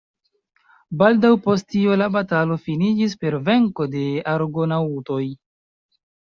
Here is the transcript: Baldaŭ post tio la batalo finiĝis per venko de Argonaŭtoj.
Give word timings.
Baldaŭ 1.01 1.29
post 1.47 1.67
tio 1.73 1.97
la 2.03 2.07
batalo 2.15 2.57
finiĝis 2.69 3.13
per 3.25 3.37
venko 3.51 3.87
de 3.97 4.03
Argonaŭtoj. 4.33 5.21